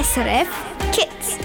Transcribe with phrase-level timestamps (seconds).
[0.00, 0.48] SRF
[0.92, 1.36] Kids.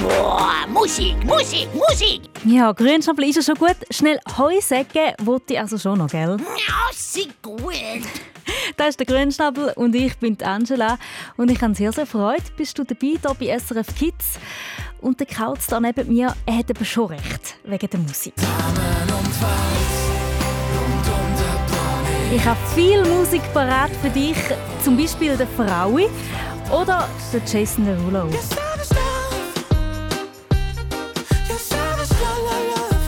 [0.00, 2.20] Boah, Musik, Musik, Musik.
[2.44, 3.76] Ja, Grünschnabel ist ja schon gut.
[3.90, 6.36] Schnell Heusäcke wollte ich also schon noch, gell?
[6.38, 7.74] Ja, sie gut.
[8.76, 10.96] Das ist der Grünschnabel und ich bin die Angela.
[11.36, 14.38] Und ich habe sehr, sehr Freude, bist du dabei hier bei SRF Kids.
[15.00, 18.34] Und der Kauz da neben mir, er hat aber schon recht, wegen der Musik.
[22.32, 24.36] Ich habe viel Musik parat für dich,
[24.84, 26.08] zum Beispiel der Fraui
[26.70, 28.28] oder der Jason Derulo.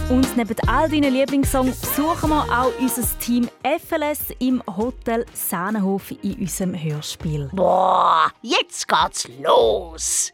[0.09, 6.35] Und neben all deinen Lieblingssongs suchen wir auch unser Team FLS im Hotel Sahnenhof in
[6.35, 7.49] unserem Hörspiel.
[7.53, 10.33] Boah, jetzt geht's los.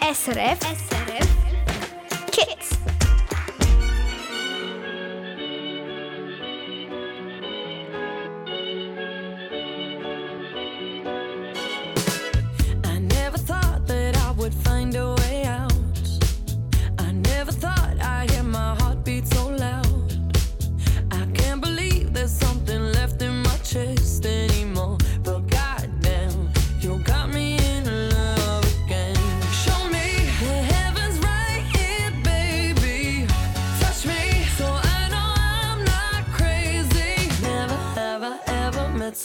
[0.00, 1.28] SRF SRF
[2.30, 2.95] Kids.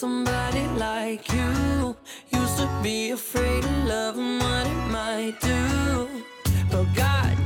[0.02, 1.94] Somebody like you.
[2.32, 6.08] Used to be afraid of love and what it might do.
[6.72, 7.41] But goddamn,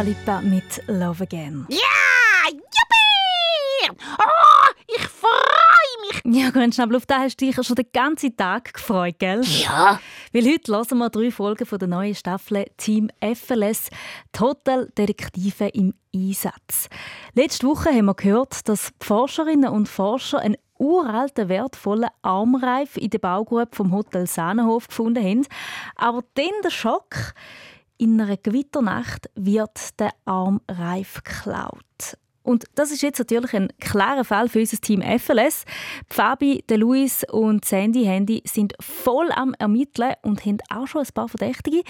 [0.00, 1.66] Dua Lipa mit Love Again.
[1.68, 4.00] Ja, juppie!
[4.18, 6.40] Oh, ich freue mich.
[6.40, 9.42] Ja, Grünschnabel, auf das hast du dich schon den ganzen Tag gefreut, gell?
[9.44, 10.00] Ja,
[10.32, 13.90] Weil heute hören wir drei Folgen von der neuen Staffel Team FLS,
[14.40, 16.88] Hoteldetektive im Einsatz.
[17.34, 23.10] Letzte Woche haben wir gehört, dass die Forscherinnen und Forscher einen uralten, wertvollen Armreif in
[23.10, 25.46] der Baugrube vom Hotel Sahnenhof gefunden haben.
[25.96, 27.34] Aber dann der Schock.
[28.00, 32.16] In einer Gewitternacht wird der Armreif geklaut.
[32.42, 35.66] Und das ist jetzt natürlich ein klarer Fall für unser Team FLS.
[36.08, 41.28] Fabi, Luis und Sandy Handy sind voll am Ermitteln und haben auch schon ein paar
[41.28, 41.82] Verdächtige.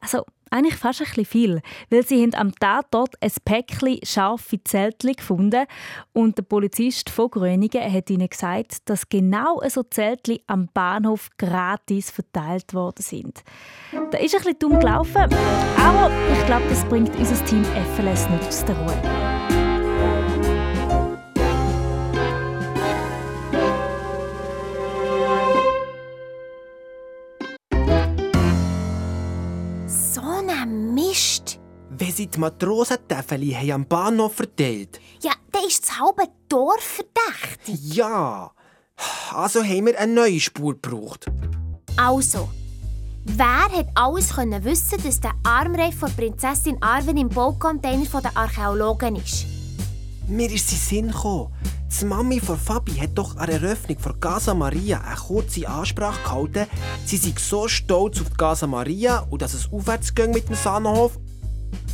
[0.00, 1.60] Also eigentlich fast ein viel,
[1.90, 5.66] weil sie haben am Tatort ein Päckchen scharfe Zeltchen gefunden
[6.12, 12.10] und der Polizist von Gröningen hat ihnen gesagt, dass genau so Zeltchen am Bahnhof gratis
[12.10, 13.42] verteilt worden sind.
[13.92, 15.28] Da ist ein bisschen dumm gelaufen,
[15.76, 17.64] aber ich glaube, das bringt unser Team
[17.96, 19.47] FLS nicht aus der Ruhe.
[30.68, 31.58] Mist.
[31.90, 35.00] Wenn sie die Matrosentäfeli haben am Bahnhof verteilt.
[35.22, 37.96] Ja, dann ist das halbe Dorf verdächtig.
[37.96, 38.50] Ja.
[39.32, 41.26] Also haben wir eine neue Spur gebraucht.
[41.96, 42.48] Also,
[43.24, 49.16] wer hat alles können wissen, dass der Armreif von Prinzessin Arwen im Baucontainer der Archäologen
[49.16, 49.46] ist?
[50.28, 51.54] Mir ist sie Sinn gekommen.
[51.88, 56.22] Die Mami von Fabi hat doch an der Eröffnung von Casa Maria eine kurze Ansprache
[56.22, 56.66] gehalten.
[57.06, 60.54] Sie sei so stolz auf die Casa Maria und dass es aufwärts ging mit dem
[60.54, 61.18] Sahnenhof.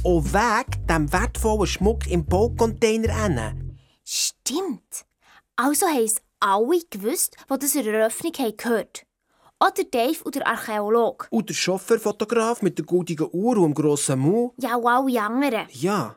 [0.03, 3.79] Und wegen dem wertvollen Schmuck im Baucontainer hin.
[4.05, 5.07] Stimmt.
[5.55, 9.07] Also haben es alle gewusst, die das in der Eröffnung haben gehört
[9.61, 11.29] Oder Dave und der Archäologe.
[11.31, 14.55] Und der Chauffeurfotograf mit der gültigen Uhr und dem grossen Mund.
[14.61, 15.69] Ja, und alle anderen.
[15.71, 16.17] Ja,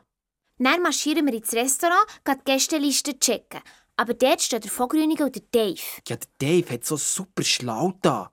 [0.58, 3.60] Dann marschieren wir ins Restaurant, gehen die Gästeliste checken.
[3.96, 5.80] Aber dort steht der Vogrüniger und der Dave.
[6.06, 8.30] ja, der Dave hat so super schlau da.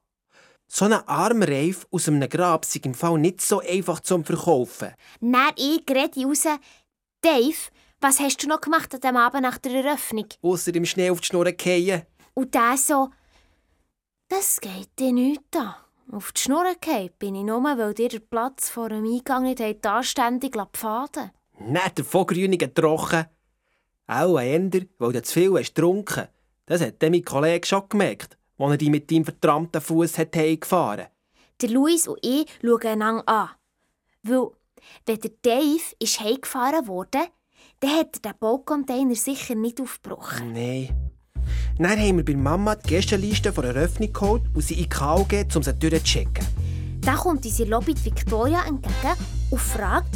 [0.68, 4.94] So ein Armreif aus einem Grab ist im Fall nicht so einfach zum Verkaufen.
[5.22, 6.46] Dann ich rede raus.
[7.22, 7.58] Dave,
[8.02, 10.28] was hast du noch gemacht an diesem Abend nach der Eröffnung?
[10.42, 12.04] Ausser im Schnee auf die Schnur fallen.
[12.34, 13.10] Und der so,
[14.28, 15.76] das geht dir nicht an.
[16.12, 19.86] Auf die Schnur gefallen bin ich nur, weil dir der Platz vor dem Eingang nicht
[19.86, 23.26] anständig pfaden Nicht der Vogrünige trocken.
[24.08, 26.28] Auch ein Ender, weil du zu viel hast getrunken.
[26.66, 31.08] Das hat mein Kollege schon gemerkt, als er dich mit deinem vertrammten Fuß heimgefahren
[31.62, 33.50] Der Luis und ich schauen einander an.
[34.24, 34.50] Weil,
[35.06, 37.20] wenn der Dave ist heimgefahren wurde,
[37.80, 40.54] dann hat er den Baucontainer sicher nicht aufgebrochen.
[40.54, 41.12] Nein.
[41.78, 45.24] Dann haben wir bei Mama die Gästeliste von der Eröffnung geholt und sie in KO
[45.24, 46.46] gegeben, um sie durchzuchecken.
[47.02, 49.14] Dann kommt unsere Lobby Victoria entgegen
[49.52, 50.16] und fragt,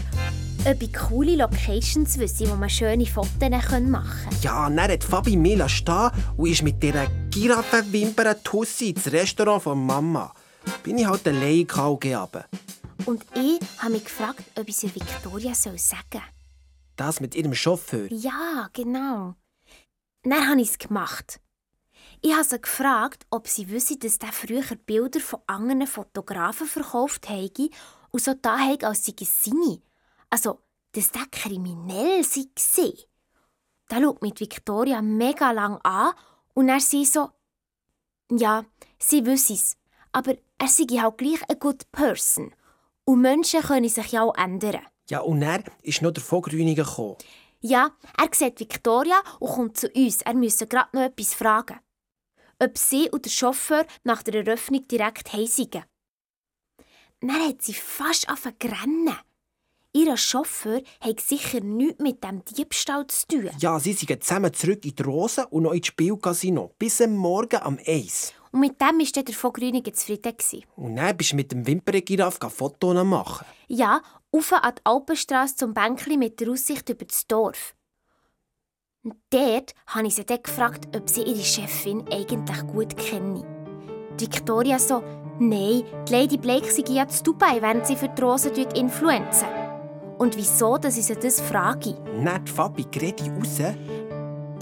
[0.66, 4.42] ob ich coole Locations wüsste, wo man schöne Fotos machen können.
[4.42, 10.34] Ja, dann hat Fabi mich stehen und ist mit dieser Giraffenwimpern-Tussi ins Restaurant von Mama.
[10.84, 12.44] Bin ich halt allein gegeben.
[13.06, 16.22] Und ich habe mich gefragt, ob ich es Victoria sagen soll.
[16.96, 18.12] Das mit ihrem Chauffeur.
[18.12, 19.36] Ja, genau.
[20.24, 21.40] Dann habe ich es gemacht.
[22.22, 27.30] Ich habe sie gefragt, ob sie wüsste, dass der früher Bilder von anderen Fotografen verkauft
[27.30, 27.70] habe
[28.12, 29.82] und so da habe, als sei es seine.
[30.30, 30.60] Also,
[30.92, 32.94] dass der kriminell sei.
[33.88, 36.14] Da schaut mich Victoria mega lang an
[36.54, 37.30] und er sie so,
[38.32, 38.66] ja,
[39.00, 39.78] sie wüsste es,
[40.12, 42.54] aber er sei halt gleich eine good person.
[43.06, 44.86] Und Menschen können sich ja auch ändern.
[45.10, 47.18] Ja, und dann ist noch der Vogrünige gekommen.
[47.62, 50.22] Ja, er sieht Victoria und kommt zu uns.
[50.22, 51.80] Er müsse gerade noch etwas fragen.
[52.60, 55.84] Ob sie und der Chauffeur nach der Eröffnung direkt heisigen.
[57.22, 59.18] Dann hat sie fast angefangen zu rennen.
[59.92, 63.50] Ihr Chauffeur hat sicher nichts mit dem Diebstahl zu tun.
[63.58, 66.76] Ja, sie sind zusammen zurück in die Rose und noch ins Spielcasino.
[66.78, 68.34] Bis am Morgen am Eis.
[68.52, 70.36] Und mit dem war dann der Vogrüniger zufrieden.
[70.76, 73.46] Und dann bist du mit dem Wimperngiraff Fotos machen.
[73.68, 74.02] Ja,
[74.32, 77.76] auf an die Alpenstrasse zum Bänkli mit der Aussicht über das Dorf.
[79.04, 83.44] Und dort habe ich sie dann gefragt, ob sie ihre Chefin eigentlich gut kenne.
[84.20, 85.02] Victoria so,
[85.40, 89.69] nein, die Lady Blake sei ja zu Dubai, während sie für die Rosen influenzen.
[90.20, 91.96] Und wieso, dass ich sie das frage?
[92.18, 93.62] Nicht Fabi, rede raus.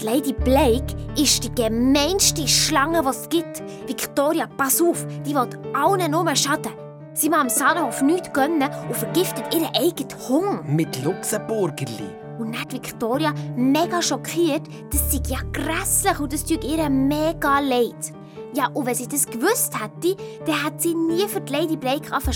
[0.00, 3.64] Die Lady Blake ist die gemeinste Schlange, die es gibt.
[3.88, 6.72] Victoria, pass auf, die will allen nur schaden.
[7.12, 10.62] Sie will am Sahnenhof nichts gönnen und vergiftet ihren eigenen Hunger.
[10.62, 12.08] Mit Luxemburgerli.
[12.38, 14.62] Und hat Victoria mega schockiert,
[14.92, 18.12] das sei ja grässlich und das tut ihr mega leid.
[18.54, 20.16] Ja, und wenn sie das gewusst hätte,
[20.46, 22.32] dann hätte sie nie für die Lady Blake arbeiten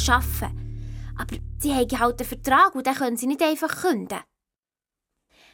[1.22, 4.18] Aber sie haben halt einen Vertrag und den können sie nicht einfach künden.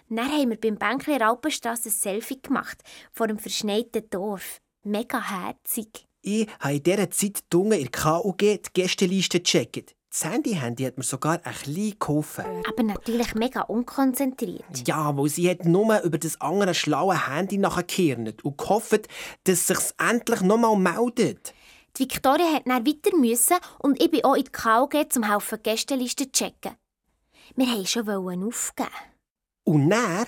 [0.09, 2.83] Dann haben wir beim Bänkli in der Alpenstrasse ein Selfie gemacht,
[3.13, 4.63] vor dem verschneiten Dorf.
[4.83, 6.07] Mega herzig.
[6.23, 9.95] Ich habe in dieser Zeit in der KUG die Gästeliste gecheckt.
[10.11, 12.47] Das Handy-Handy hat mir sogar ein bisschen geholfen.
[12.67, 14.89] Aber natürlich mega unkonzentriert.
[14.89, 19.07] Ja, weil sie hat nur über das andere schlaue Handy nachgekehrt und gehofft,
[19.45, 21.53] dass sich's endlich nochmal meldet.
[21.99, 25.59] Die Victoria hat dann weiter müssen und ich bin auch in die KUG zum Haufen
[25.61, 26.77] Gästelisten zu checken.
[27.57, 28.89] Wir wollten schon aufgeben.
[29.65, 30.27] Und dann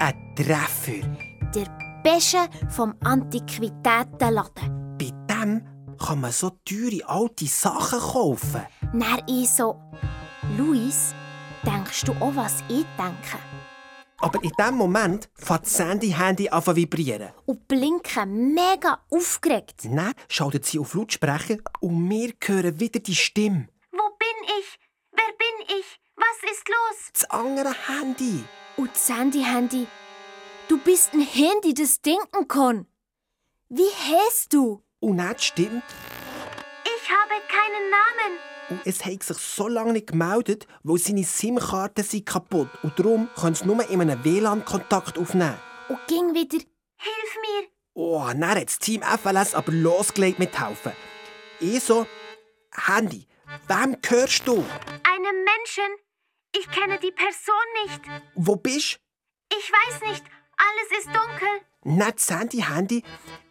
[0.00, 1.06] ein Treffer.
[1.54, 4.96] Der Beste vom Antiquitätenladen.
[4.98, 5.62] Bei dem
[5.98, 8.66] kann man so teure alte Sachen kaufen.
[8.92, 9.80] Dann ich so,
[10.58, 11.14] Luis,
[11.64, 13.38] denkst du auch, was ich denke?
[14.18, 17.30] Aber in dem Moment fängt das Handy-Handy an zu vibrieren.
[17.44, 19.84] Und blinken mega aufgeregt.
[19.84, 23.68] Dann schaltet sie auf Lautsprecher und wir hören wieder die Stimme.
[23.92, 24.78] Wo bin ich?
[25.12, 26.00] Wer bin ich?
[26.16, 27.10] Was ist los?
[27.12, 28.44] Das andere Handy.
[28.76, 29.86] Und das Handy-Handy.
[30.68, 32.86] Du bist ein Handy, das denken kann.
[33.68, 34.82] Wie heißt du?
[35.00, 35.82] Und dann die Stimme.
[36.84, 38.55] Ich habe keinen Namen.
[38.68, 43.28] Und es hat sich so lange nicht gemeldet, weil seine SIM-Karte sind kaputt und darum
[43.38, 45.58] können sie nur in einem WLAN-Kontakt aufnehmen.
[45.88, 46.58] Und ging wieder.
[46.98, 47.68] Hilf mir.
[47.94, 50.92] Oh, dann hat das Team FLS aber losgelegt mit helfen.
[51.60, 52.06] Ich so,
[52.86, 53.26] Handy,
[53.68, 54.54] wem gehörst du?
[54.54, 55.84] Einem Menschen.
[56.58, 57.54] Ich kenne die Person
[57.84, 58.00] nicht.
[58.34, 58.98] Wo bist
[59.50, 60.24] Ich weiß nicht.
[60.58, 61.48] Alles ist dunkel.
[61.84, 63.02] Nicht das Handy-Handy.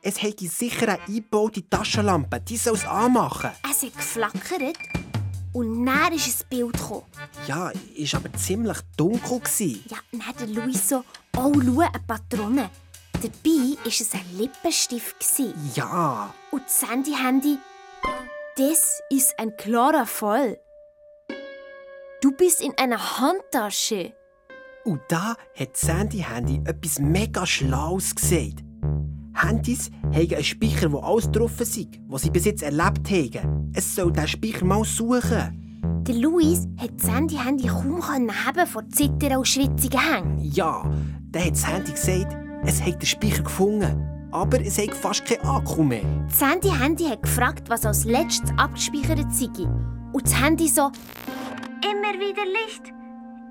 [0.01, 2.41] Es hätte sicher eine eingebaute Taschenlampe.
[2.41, 3.51] Die soll es anmachen.
[3.69, 5.04] Es hat geflackert
[5.55, 7.03] und dann ist ein Bild gekommen.
[7.47, 9.39] Ja, ist aber ziemlich dunkel.
[9.39, 9.83] Gewesen.
[9.89, 11.03] Ja, dann hat der Luis so,
[11.37, 12.69] oh, schau, eine Patrone.
[13.13, 15.17] Dabei war es ein Lippenstift.
[15.19, 15.71] gewesen.
[15.73, 17.57] Ja, Und das Handy-Handy,
[18.57, 20.59] das ist ein klarer Fall.
[22.21, 24.13] Du bist in einer Handtasche.
[24.83, 28.63] und da hat Sandy Handy etwas mega Schlaues gesagt.
[29.45, 33.71] Handys haben einen Speicher, wo alles drauf ist, was sie bis jetzt erlebt haben.
[33.73, 35.61] Es soll diesen Speicher mal suchen.
[36.07, 40.39] Der Luis hat das Handy-Handy kaum haben vor Zittern und schwitzigen Hängen.
[40.39, 40.83] Ja,
[41.31, 44.29] dann hat das Handy gesagt, es hat den Speicher gefunden.
[44.31, 46.01] Aber es hat fast keinen Akku mehr.
[46.27, 49.65] Das Handy-Handy hat gefragt, was als letztes abgespeichert sei.
[50.11, 50.91] Und das Handy so,
[51.81, 52.93] immer wieder Licht,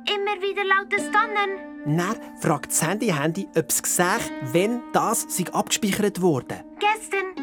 [0.06, 1.73] immer wieder lautes Donnern.
[1.86, 6.64] Dann fragt das Handy-Handy, ob es gesagt wenn das sei abgespeichert wurde.
[6.80, 7.34] Gestern,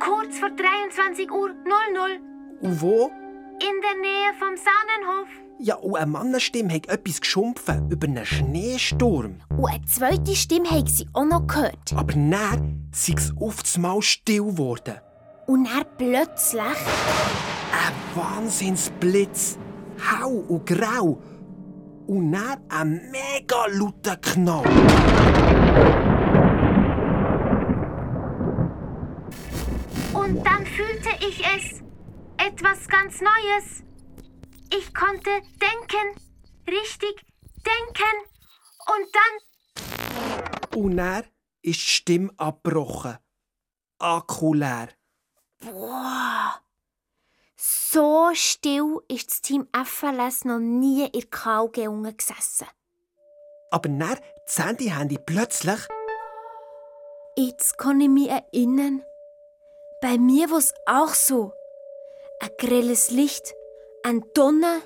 [0.00, 2.20] kurz vor 23 Uhr 00,
[2.62, 3.10] Und wo?
[3.60, 5.28] in der Nähe vom Sahnenhof.
[5.58, 9.36] Ja, und eine Mannenstimme hat etwas geschumpfen über einen Schneesturm.
[9.50, 11.92] Und eine zweite Stimme haben sie auch noch gehört.
[11.94, 14.94] Aber dann sei es einmal still geworden.
[15.46, 19.58] Und dann plötzlich, Ein Wahnsinnsblitz.
[20.10, 21.22] Hau und grau.
[22.06, 24.64] Und dann ein mega lauter Knall.
[30.32, 31.82] und dann fühlte ich es.
[32.38, 33.84] Etwas ganz Neues.
[34.70, 35.30] Ich konnte
[35.60, 36.16] denken,
[36.66, 37.24] richtig
[37.66, 38.14] denken.
[38.86, 41.24] Und dann Und dann
[41.62, 43.18] ist die Stimme abgebrochen.
[43.98, 44.88] Akku leer.
[45.60, 46.61] Boah!
[47.92, 51.30] So still ist das Team FLS noch nie in
[51.90, 52.66] unten gesessen.
[53.70, 55.78] Aber dann das Handy-Handy plötzlich
[57.36, 59.04] Jetzt kann ich mich erinnern.
[60.00, 61.52] Bei mir war es auch so.
[62.40, 63.52] Ein grelles Licht,
[64.04, 64.80] ein Donner.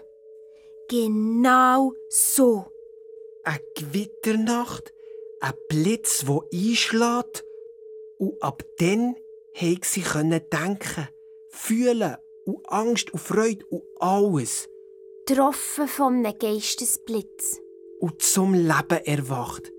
[0.88, 2.72] Genau so.
[3.44, 4.92] eine Gewitternacht,
[5.42, 7.44] ein Blitz, wo einschlägt.
[8.18, 9.14] Und ab dann
[9.56, 10.02] konnte sie
[10.52, 11.08] denken,
[11.50, 14.68] fühlen und Angst und Freude und alles.
[15.26, 17.60] Getroffen von einem Geistesblitz.
[18.00, 19.72] Und zum Leben erwacht.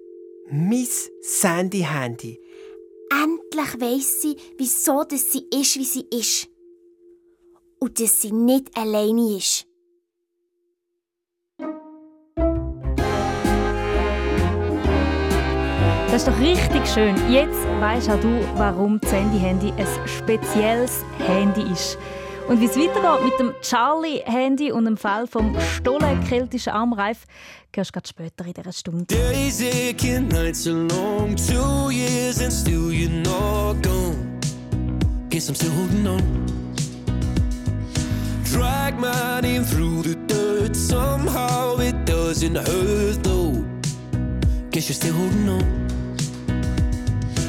[0.49, 2.39] Miss Sandy Handy.
[3.09, 6.49] Endlich weiss sie, wieso dass sie ist, wie sie ist.
[7.79, 9.65] Und dass sie nicht alleine ist.
[16.11, 17.15] Das ist doch richtig schön.
[17.31, 21.97] Jetzt weisst auch du, warum das Handy-Handy ein spezielles Handy ist.
[22.47, 27.25] Und wie es weitergeht mit dem Charlie-Handy und dem Fall vom gestohlenen keltischen Armreif,
[27.75, 29.05] hörst du später in dieser Stunde.
[29.05, 31.35] Days aching, nights are long.
[31.35, 34.39] Two years and still you're not gone.
[35.29, 36.23] Guess I'm still holding on.
[38.45, 40.75] Drag my name through the dirt.
[40.75, 43.61] Somehow it doesn't hurt though.
[44.71, 45.86] Guess you're still holding on.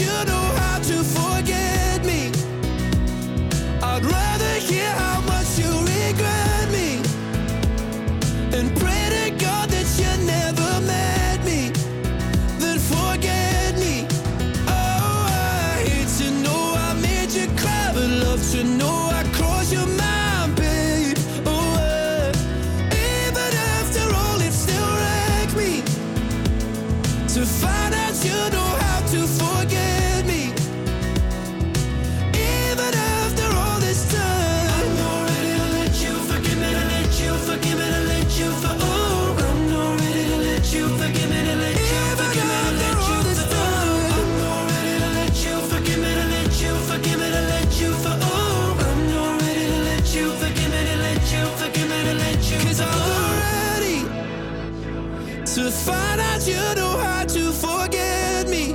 [0.00, 0.49] you know
[56.10, 58.74] find out you know how to forget me.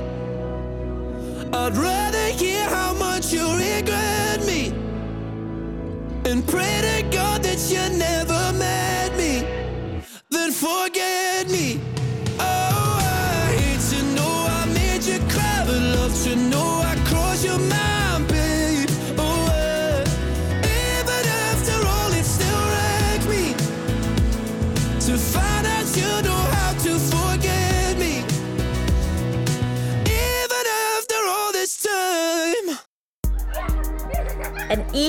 [1.51, 3.64] I'd rather hear how much you're.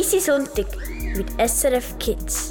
[0.07, 0.67] Easy Sonntag
[1.17, 2.46] mit SRF Kids.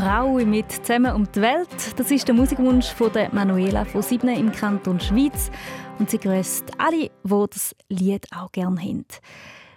[0.00, 1.68] Frau mit «Zusammen um die Welt».
[1.98, 5.50] Das ist der Musikwunsch von der Manuela von Siebne im Kanton Schweiz.
[5.98, 9.04] Und sie grüßt alle, die das Lied auch gerne haben.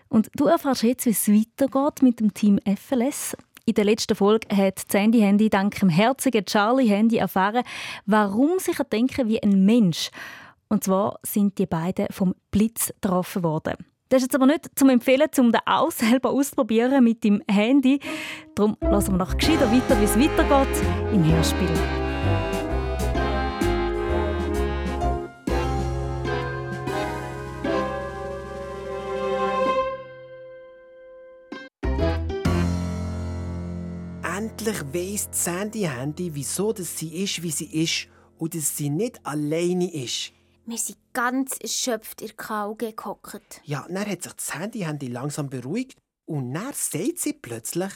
[0.08, 3.36] Und du erfährst jetzt, wie es weitergeht mit dem Team FLS.
[3.66, 7.64] In der letzten Folge hat Sandy Handy dank dem herzigen Charlie Handy erfahren,
[8.06, 10.10] warum sich denken wie ein Mensch.
[10.70, 13.76] Und zwar sind die beiden vom Blitz getroffen worden.
[14.14, 18.00] Das ist jetzt aber nicht zum Empfehlen, um den auch selber auszuprobieren mit dem Handy.
[18.54, 21.68] Darum lassen wir noch gescheiter weiter, wie es weitergeht im Hörspiel.
[34.22, 39.20] Endlich weiss Sandy Handy, wieso dass sie ist, wie sie ist und dass sie nicht
[39.26, 40.34] alleine ist.
[40.66, 43.62] Wir sind ganz erschöpft in der KUG gehockt.
[43.66, 47.92] Ja, dann hat sich das Handy Handy langsam beruhigt und dann sagt sie plötzlich,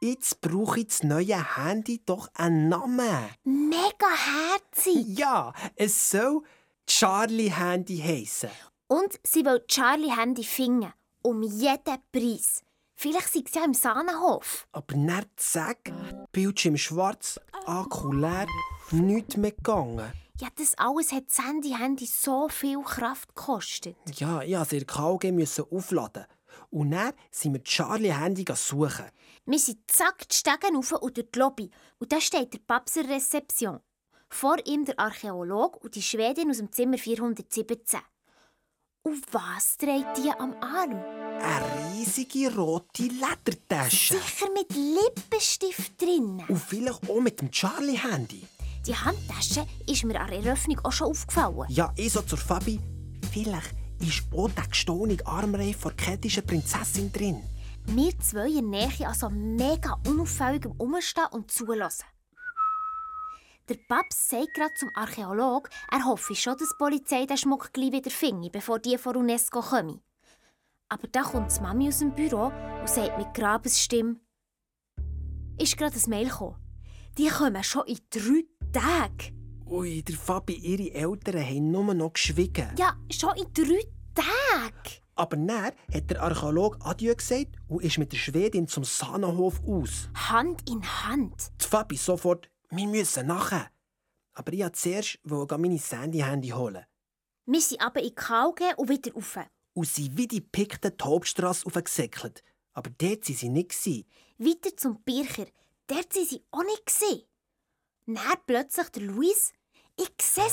[0.00, 3.28] jetzt brauche ich das neue Handy doch einen Namen.
[3.44, 5.06] Mega herzig!
[5.06, 6.42] Ja, es soll
[6.84, 8.50] Charlie Handy heißen.
[8.88, 10.92] Und sie will Charlie Handy finden.
[11.22, 12.64] Um jeden Preis.
[12.96, 14.66] Vielleicht sind sie ja im Sahnenhof.
[14.72, 15.92] Aber dann zack,
[16.32, 18.48] Bildschirm schwarz, Akku leer,
[18.90, 20.12] nichts mehr gegangen.
[20.40, 23.94] Ja, das alles hat Sandy Handy so viel Kraft gekostet.
[24.14, 26.24] Ja, ich musste der KG müssen aufladen.
[26.70, 29.04] Und dann sind wir Charlie Handy suchen.
[29.44, 31.70] Wir sind zack die Stegen rauf und durch die Lobby.
[31.98, 33.80] Und da steht der Paps in der Rezeption.
[34.30, 38.00] Vor ihm der Archäolog und die Schwedin aus dem Zimmer 417.
[39.02, 40.94] Und was trägt die am Arm?
[41.42, 44.14] Eine riesige rote Ledertasche.
[44.14, 46.42] Sicher mit Lippenstift drin.
[46.48, 48.42] Und vielleicht auch mit dem Charlie Handy.
[48.86, 51.66] Die Handtasche ist mir an der Eröffnung auch schon aufgefallen.
[51.68, 52.80] Ja, ich so zur Fabi.
[53.30, 57.42] Vielleicht ist auch der gestohlene Armreif von der keltischen Prinzessin drin.
[57.86, 62.06] Wir zwei in Nähe also mega unauffällig am Umstehen und zulassen.
[63.68, 67.92] Der Paps sagt gerade zum Archäolog, er hoffe schon, dass die Polizei den Schmuck gleich
[67.92, 70.00] wieder finde, bevor die von UNESCO kommen.
[70.88, 74.16] Aber da kommt die Mami aus dem Büro und sagt mit Grabesstimme,
[75.58, 76.56] ist gerade ein Mail gekommen.
[77.16, 79.36] Die kommen schon in drei Tagen.
[79.66, 82.68] Ui, der Fabi, ihre Eltern haben nur noch geschwiegen.
[82.78, 85.00] Ja, schon in drei Tagen.
[85.14, 90.08] Aber dann hat der Archäolog Adieu gesagt und ist mit der Schwedin zum Sahnenhof aus.
[90.14, 91.52] Hand in Hand.
[91.60, 93.70] Die Fabi sofort, wir müssen nachher.
[94.32, 96.84] Aber ich wollte zuerst meine Sandy-Handy holen.
[97.46, 99.38] Wir sind aber in KG und wieder rauf.
[99.74, 102.42] Und sie wie die Pikten die Hauptstrasse aufgesäckelt.
[102.72, 104.06] Aber dort waren sie nicht.
[104.38, 105.46] Weiter zum Bircher.
[105.86, 107.28] Dort waren sie auch nicht.
[108.06, 109.52] Dann plötzlich der Luis.
[109.96, 110.44] Ich sehe.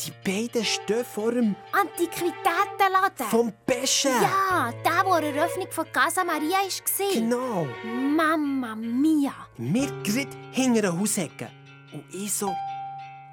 [0.00, 3.26] Die beiden stehen vor dem Antiquitätenladen.
[3.30, 4.10] vom Beschen.
[4.20, 7.12] Ja, der, wo eine Eröffnung von Casa Maria war.
[7.12, 7.66] Genau.
[7.84, 9.32] Mamma mia.
[9.56, 11.50] Wir gerade hinter einer Haushecke.
[11.92, 12.52] Und ich so,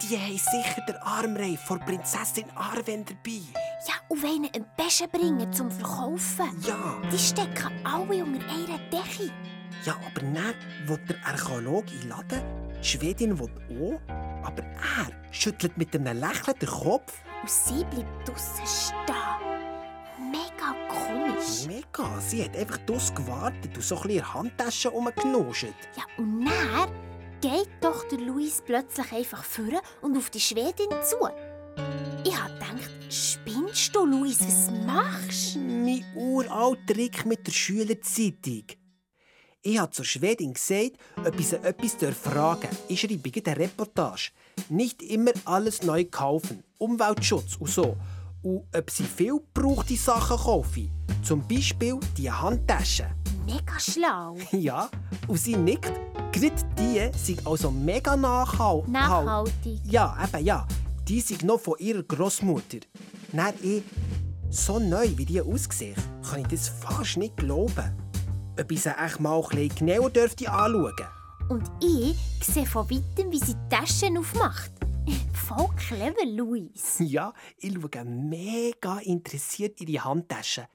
[0.01, 3.41] die haben sicher den Armreif von Prinzessin Arwen dabei.
[3.87, 6.51] Ja, und wollen einen Beschen bringen zum Verkaufen.
[6.61, 7.01] Ja.
[7.11, 9.31] Die stecken alle unter einer Decke.
[9.85, 10.53] Ja, aber dann
[10.85, 12.41] will der Archäologe einladen,
[12.81, 13.99] die Schwedin will auch,
[14.45, 17.21] aber er schüttelt mit einem Lächeln den Kopf.
[17.41, 20.31] Und sie bleibt draussen stehen.
[20.31, 21.65] Mega komisch.
[21.67, 25.73] Mega, sie hat einfach draus gewartet und so ein bisschen der Handtasche rumgenuscht.
[25.95, 26.89] Ja, und dann
[27.41, 31.29] geht doch der Luis plötzlich einfach vor und auf die Schwedin zu.
[32.25, 34.39] Ich hab gedacht, spinnst du, Luis?
[34.39, 35.59] Was machst du?
[35.59, 38.63] Mein uralter Trick mit der Schülerzeitung.
[39.61, 42.77] Ich habe zur Schwedin gesagt, ob ich sie etwas fragen darf.
[42.87, 44.31] Ich schreibe eine Reportage.
[44.69, 46.63] Nicht immer alles neu kaufen.
[46.77, 47.97] Umweltschutz und so.
[48.41, 50.89] Und ob sie viel gebrauchte Sachen kaufen.
[51.23, 53.07] Zum Beispiel die Handtaschen.
[53.45, 54.37] Mega schlau.
[54.53, 54.89] Ja,
[55.27, 55.91] und sie nickt.
[56.31, 58.87] Gerade die sind also mega nachhaltig.
[58.87, 59.81] Nachhaltig.
[59.83, 60.65] Ja, eben ja.
[61.05, 62.79] Die sind noch von ihrer Großmutter.
[63.33, 63.83] Dann ich,
[64.49, 65.95] so neu wie die aussehen,
[66.29, 68.08] kann ich das fast nicht glauben.
[68.59, 71.07] Ob ich sie echt mal ein genauer dürfte anschauen
[71.47, 74.71] Und ich sehe von weitem, wie sie die Taschen aufmacht.
[75.33, 76.97] Voll clever, Luis.
[76.99, 80.67] Ja, ich schaue mega interessiert in die Handtasche.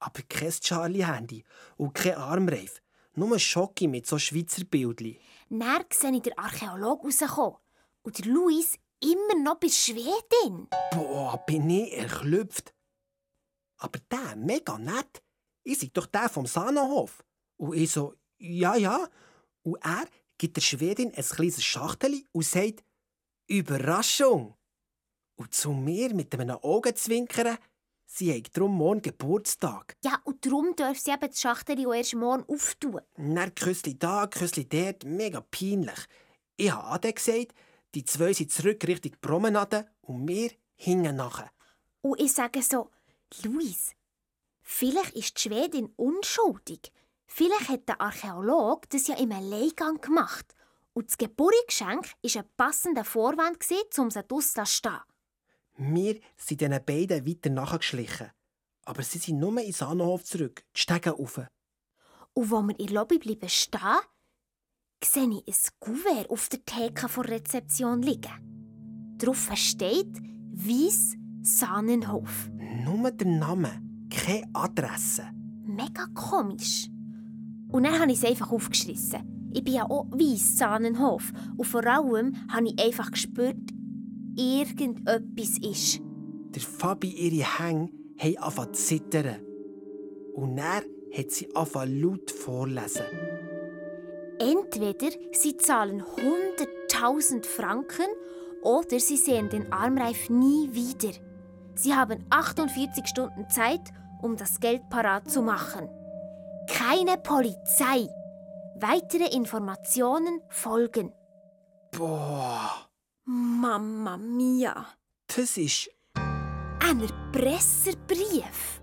[0.00, 1.44] Aber kein Charlie-Handy
[1.76, 2.82] und kein Armreif.
[3.14, 5.20] Nur ein Schocki mit so Schweizer Bildli.
[5.50, 7.58] Dann sehe ich den Archäolog rauskommen.
[8.02, 10.66] Und der Luis immer noch bei der Schwedin.
[10.90, 12.74] Boah, bin ich erklüpft.
[13.76, 15.22] Aber der, mega nett.
[15.68, 17.22] Ich sei doch der vom Sahnenhof.
[17.58, 19.06] Und ich so, ja, ja.
[19.62, 20.06] Und er
[20.38, 22.82] gibt der Schwedin ein kleines Schachtel und sagt,
[23.46, 24.54] Überraschung.
[25.36, 27.58] Und zu mir mit einem Augenzwinkern,
[28.06, 29.94] sie hat drum morgen Geburtstag.
[30.02, 33.02] Ja, und darum darf sie eben die Schachtel auch erst morgen auftun.
[33.18, 36.00] Dann Küssli da, Küssli dort, mega peinlich.
[36.56, 37.52] Ich habe Ade gesagt,
[37.94, 41.50] die zwei sind zurück Richtung Promenade und wir hingen nachher.
[42.00, 42.90] Und ich sage so,
[43.42, 43.94] Luis,
[44.68, 46.92] vielleicht ist die Schwedin unschuldig.
[47.26, 50.54] Vielleicht hat der Archäologe das ja im Alleingang gemacht.
[50.92, 53.58] Und das Geburtsgeschenk war ein passender Vorwand,
[53.98, 55.00] um sie draussen zu stehen.
[55.76, 58.30] Wir sind diesen beiden weiter nachgeschlichen.
[58.84, 61.40] Aber sie sind nur in den Sahnenhof zurück, die Stege rauf.
[62.34, 63.80] Und wo wir in der Lobby bleiben stehen,
[65.04, 69.14] sehe ich ein Kuvert auf der Theke der Rezeption liegen.
[69.18, 70.18] Darauf steht
[70.52, 72.48] «Weiss Sahnenhof».
[72.50, 75.24] Nur der Name, keine Adresse.
[75.64, 76.88] Mega komisch.
[77.70, 79.50] Und dann habe ich es einfach aufgeschrissen.
[79.52, 81.32] Ich bin ja auch weiss Sahnenhof.
[81.56, 83.56] Und vor allem habe ich einfach gespürt,
[84.36, 86.00] irgendetwas ist.
[86.54, 89.36] Der Fabi ihre Hänge haben angefangen zu zittern.
[90.34, 90.84] Und dann
[91.16, 93.04] hat sie angefangen laut vorlesen.
[94.38, 96.02] Entweder sie zahlen
[96.90, 98.06] 100.000 Franken
[98.62, 101.12] oder sie sehen den Armreif nie wieder.
[101.78, 105.88] Sie haben 48 Stunden Zeit, um das Geld parat zu machen.
[106.68, 108.08] Keine Polizei.
[108.80, 111.12] Weitere Informationen folgen.
[111.92, 112.68] Boah,
[113.24, 114.86] Mamma mia.
[115.28, 115.88] das ist.
[116.16, 118.80] Ein Erpresserbrief.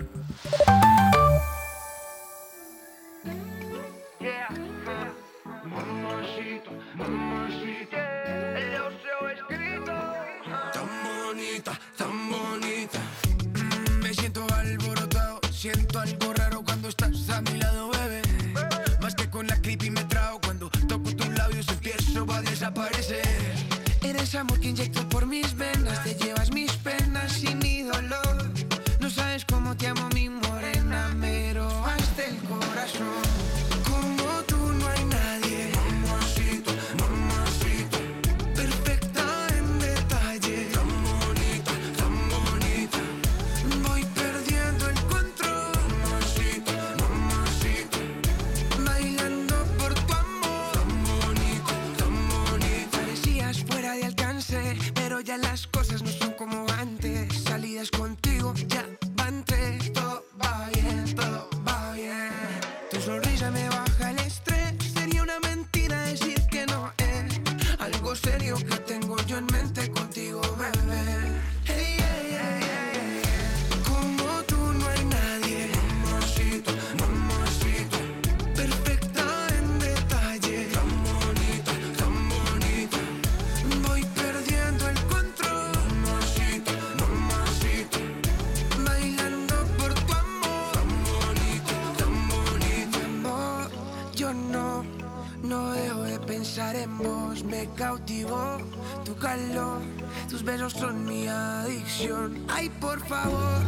[100.29, 102.45] Tus besos son mi adicción.
[102.49, 103.63] Ay, por favor.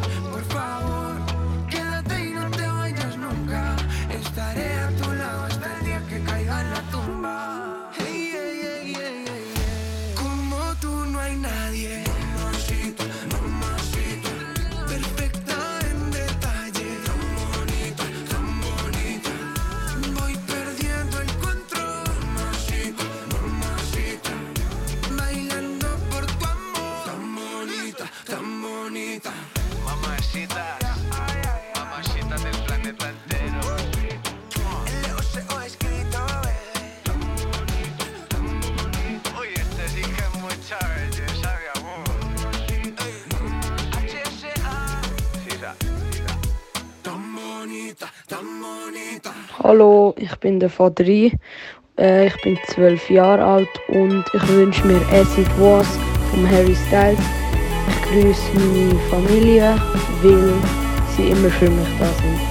[50.40, 51.33] Bin der Fadri.
[51.98, 55.87] Äh, ich bin 12 Jahre alt und ich wünsche mir As It Was
[56.31, 57.20] von Harry Styles.
[57.88, 59.76] Ich grüße meine Familie,
[60.22, 60.53] weil
[61.16, 62.49] sie immer für mich da sind.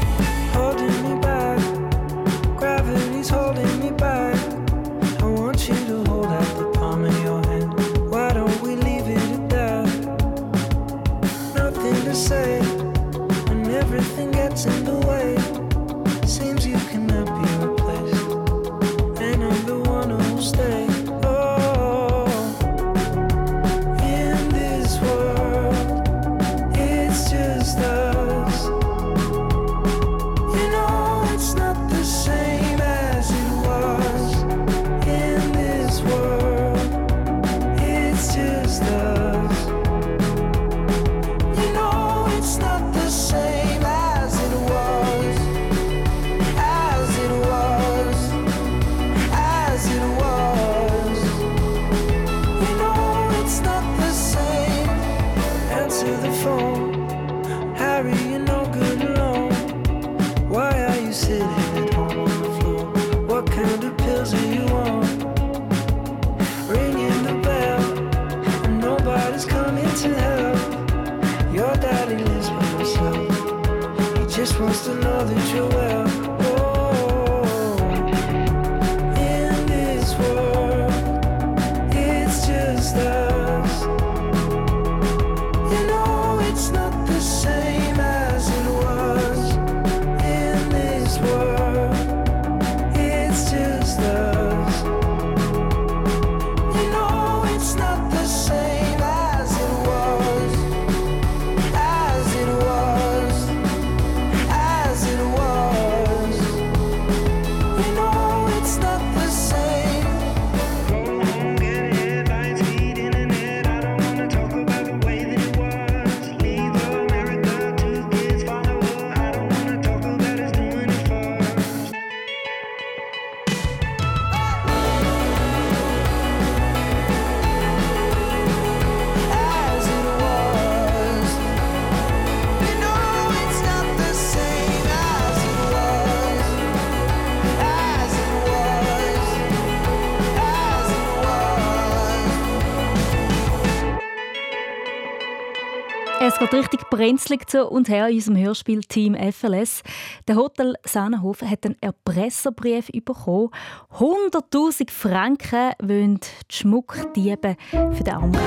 [146.50, 149.84] Geht richtig brenzlig zu und her in unserem Hörspiel Team FLS.
[150.28, 153.50] Der Hotel Sahnenhof hat einen Erpresserbrief bekommen.
[153.98, 158.44] 100'000 Franken wollen die Schmuckdiebe für den Angriff.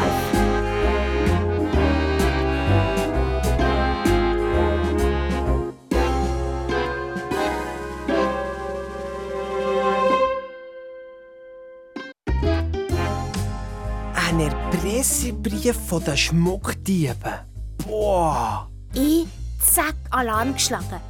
[14.15, 17.52] Ein Erpresserbrief von den Schmuckdieben.
[17.87, 18.69] Boah!
[18.95, 19.27] Ich
[19.61, 21.01] zack Alarm geschlagen.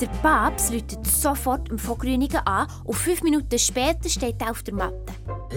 [0.00, 4.74] Der Papst läutet sofort im Vogrünigen an und fünf Minuten später steht er auf der
[4.74, 5.12] Matte.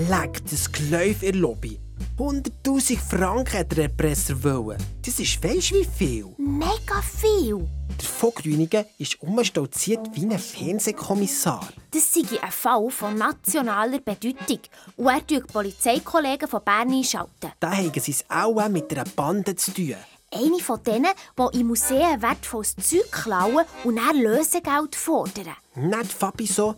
[0.10, 1.80] Leck das Gläuf in der Lobby.
[2.18, 4.78] 100'000 Franken hat der Erpresser wollen.
[5.06, 6.28] Das ist weisst wie viel.
[6.38, 7.68] Mega viel!
[7.90, 11.68] Der Vogrünigen ist umstolziert wie ein Fernsehkommissar.
[11.92, 14.60] Das sei ein Fall von nationaler Bedeutung
[14.98, 17.52] und er die Polizeikollegen von Bern einschalten.
[17.60, 19.96] Da haben sie es auch mit einer Bande zu tun.
[20.36, 21.08] Eine von denen,
[21.40, 25.56] die in Museen wertvolles Zeug klauen und dann Lösegeld fordern.
[25.76, 26.76] Nicht Fabi so.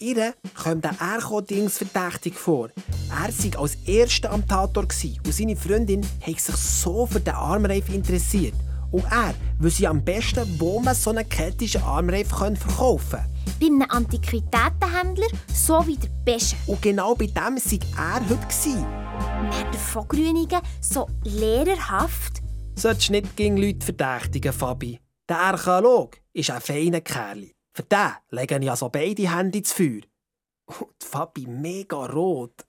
[0.00, 2.70] Ihr kommt der Erko-Dings verdächtig vor.
[3.10, 7.34] Er war als Erster am Tator gsi und seine Freundin hat sich so für den
[7.34, 8.54] Armreif interessiert.
[8.90, 13.26] Und er wüsste am besten, wo man so einen keltischen Armreif verkaufen kann.
[13.60, 16.56] Bei einem Antiquitätenhändler so wie der Beste.
[16.66, 18.86] Und genau bei dem war er heute.
[19.20, 22.42] Dann der Vogrünigen so lehrerhaft.
[22.76, 25.00] Solltest nicht gegen Leute verdächtigen, Fabi.
[25.28, 27.50] Der Archäolog ist ein feiner Kerl.
[27.72, 30.00] Für den legen ja so beide Hände ins Feuer.
[30.66, 32.64] Und Fabi mega rot.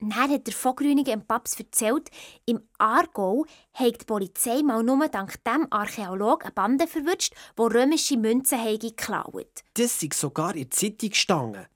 [0.00, 2.10] Dann hat der Vogrünigen dem Paps erzählt,
[2.46, 8.16] im Aargau hat die Polizei mal nur dank dem Archäolog eine Bande verwünscht, die römische
[8.16, 9.62] Münzen geklaut.
[9.74, 11.66] Das ist sogar in der Zeitung gestanden.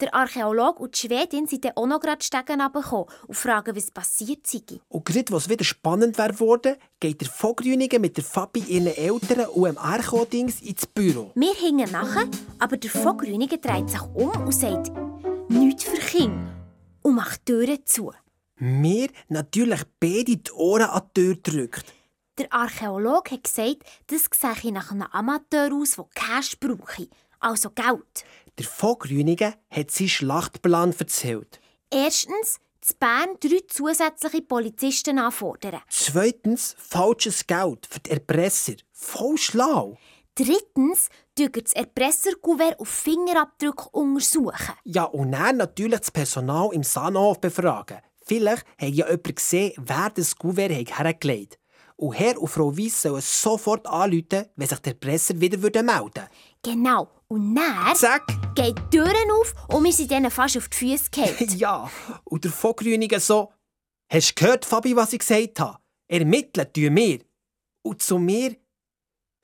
[0.00, 3.90] Der Archäolog und die Schwedin sind dann auch noch gerade Stegen runtergekommen und fragen, was
[3.90, 4.62] passiert sei.
[4.88, 9.46] Und gerade was wieder spannend wäre worden, geht der Vogrünigen mit der Fabi ihren Eltern
[9.46, 11.32] und dem Archo-Dings ins Büro.
[11.34, 14.92] Wir hingen nachher, aber der Vogrünigen dreht sich um und sagt,
[15.48, 16.54] nichts für Kinder
[17.02, 18.12] und macht die Türen zu.
[18.56, 21.84] Mir natürlich beide die Ohren an die Tür gedrückt.
[22.38, 27.08] Der Archäolog hat gesagt, das sehe nach einem Amateur aus, der Cash brauche,
[27.38, 28.24] also Geld.
[28.58, 31.60] Der Vogrünigen hat seinen Schlachtplan erzählt.
[31.90, 35.80] Erstens, zu Bern drei zusätzliche Polizisten anfordern.
[35.88, 38.74] Zweitens, falsches Geld für die Erpresser.
[38.92, 39.96] Voll schlau.
[40.34, 44.74] Drittens, das Erpresserkuvert auf Fingerabdruck untersuchen.
[44.84, 47.98] Ja, und dann natürlich das Personal im Sahnhof befragen.
[48.24, 51.58] Vielleicht hat ja jemand gesehen, wer das Kuvert hat hergelegt
[51.96, 56.28] Und Herr und Frau Weiss sollen sofort anrufen, wenn sich der Erpresser wieder melden würde.
[56.62, 57.08] Genau.
[57.34, 58.28] Und dann Zack!
[58.54, 61.48] geht die Türen auf und wir sind ihnen fast auf die Füße gefallen.
[61.58, 61.90] ja,
[62.22, 63.52] und der Vogrünige so.
[64.08, 65.78] Hast du gehört, Fabi, was ich gesagt habe?
[66.06, 67.18] Ermitteln tun wir.
[67.82, 68.54] Und zu mir.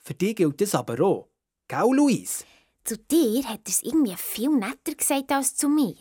[0.05, 1.31] Für dich gilt das aber auch.
[1.67, 2.45] Gell, Luis?
[2.85, 5.97] Zu dir hat er es irgendwie viel netter gesagt als zu mir.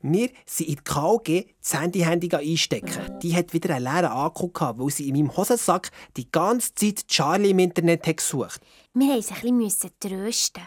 [0.00, 3.18] Wir sind in die KG das Handy-Handy einstecken.
[3.18, 7.08] Die hat wieder einen leeren Akku gehabt, weil sie in meinem Hosensack die ganze Zeit
[7.08, 8.60] Charlie im Internet hat gesucht
[8.94, 10.62] Wir mussten ein bisschen trösten.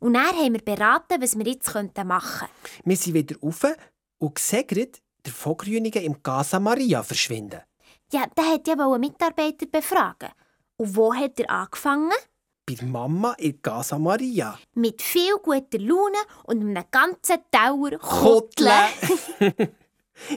[0.00, 2.48] Und dann haben wir beraten, was wir jetzt machen könnten.
[2.84, 3.66] Wir sind wieder rauf
[4.18, 4.92] und sehen gerade,
[5.24, 7.60] der Vogrünige im Casa Maria verschwinden.
[8.12, 10.30] Ja, der hat ja einen Mitarbeiter befragen.
[10.76, 12.12] Und wo hat er angefangen?
[12.66, 14.58] Bei Mama in Casa Maria.
[14.74, 18.70] Mit viel guter Laune und einem ganzen Tauer Koteln.
[19.38, 19.74] Koteln.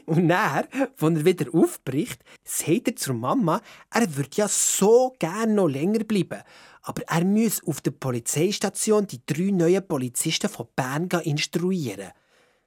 [0.06, 3.62] Und dann, als er wieder aufbricht, sagt er zur Mama,
[3.92, 6.42] er würde ja so gerne noch länger bleiben.
[6.84, 12.12] Aber er muss auf der Polizeistation die drei neuen Polizisten von Bern instruieren.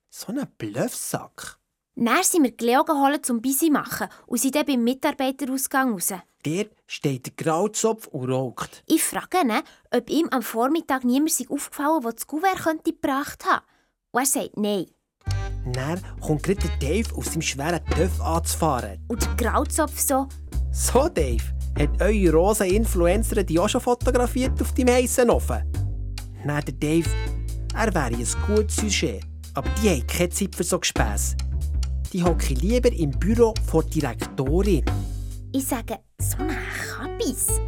[0.08, 1.58] So ein Bluffsack.
[1.94, 6.12] Dann sind wir Leo geholt zum Bisi machen und sind dann beim Mitarbeiterausgang raus.
[6.42, 8.82] Dort steht der Grauzopf und raucht.
[8.86, 9.52] Ich frage ihn,
[9.90, 13.64] ob ihm am Vormittag niemand sich aufgefallen der das Kuvert könnte gebracht haben
[14.12, 14.86] Und er sagt nein.
[15.72, 19.04] Dann kommt gerade der Dave auf seinem schweren Töff anzufahren.
[19.08, 20.28] Und der Grauzopf so,
[20.70, 21.42] So, Dave,
[21.78, 25.62] hat eure rosa Influencer die auch schon fotografiert auf deinem heissen Ofen?
[26.44, 27.08] Nein, der Dave,
[27.74, 29.22] er wäre ein gutes Sujet.
[29.54, 31.36] Aber die haben keine Zeit für so Gespäss.
[32.12, 34.84] Die hocke lieber im Büro vor der Direktorin.
[35.52, 36.56] ich sage, so ein
[36.88, 37.60] Kabis.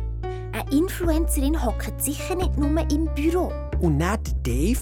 [0.53, 3.53] Eine Influencerin hockt sicher nicht nur im Büro.
[3.81, 4.81] Und der Dave,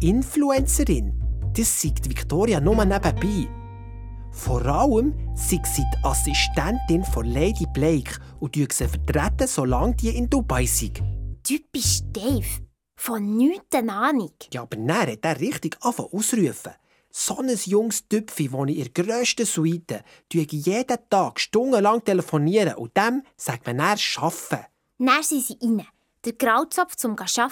[0.00, 1.12] Influencerin,
[1.56, 3.48] das sagt Victoria nur nebenbei.
[4.32, 10.30] Vor allem sei sie die Assistentin von Lady Blake und sie vertreten, solange die in
[10.30, 11.02] Dubai sind.
[11.42, 12.46] Typisch Dave.
[12.96, 14.32] Von nichts Ahnung.
[14.52, 16.72] Ja, aber dann hat er richtig angefangen ausrufen.
[17.10, 22.74] So ein junges Tüpfi, das ich in der grössten Suite tue jeden Tag stundenlang telefonieren
[22.74, 24.66] und dem sagt man dann arbeiten.
[24.98, 25.86] Dann sind sie rein.
[26.24, 27.50] Der Grauzopf zum Arbeiten